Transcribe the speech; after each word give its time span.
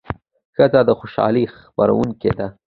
ښځه 0.55 0.81
د 0.87 0.89
خوشالۍ 0.99 1.45
خپروونکې 1.55 2.31
ده. 2.37 2.47